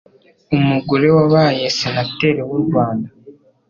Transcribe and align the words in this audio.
umugore 0.57 1.07
wabaye 1.15 1.63
senateri 1.79 2.41
w'u 2.49 2.59
Rwanda, 2.65 3.09